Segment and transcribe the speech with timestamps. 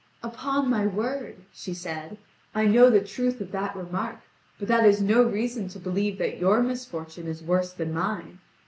[0.23, 2.17] "Upon my word," she said,
[2.55, 4.17] "I know the truth of that remark;
[4.57, 8.39] but that is no reason to believe that your misfortune is worse than mine.